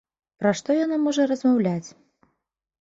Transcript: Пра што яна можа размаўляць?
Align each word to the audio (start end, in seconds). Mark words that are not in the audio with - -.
Пра 0.43 0.53
што 0.61 0.77
яна 0.79 0.99
можа 1.05 1.27
размаўляць? 1.35 1.89